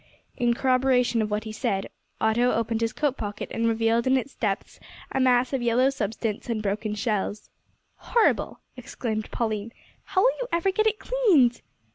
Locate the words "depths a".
4.33-5.19